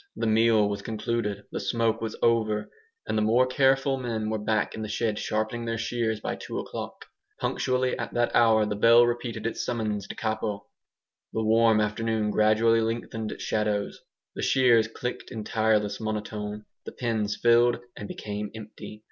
[0.15, 2.71] The meal was concluded; the smoke was over;
[3.05, 6.57] and the more careful men were back in the shed sharpening their shears by two
[6.57, 7.05] o'clock.
[7.39, 10.65] Punctually at that hour the bell repeated its summons DE CAPO.
[11.33, 14.01] The warm afternoon gradually lengthened its shadows;
[14.33, 18.99] the shears clicked in tireless monotone; the pens filled and became empty.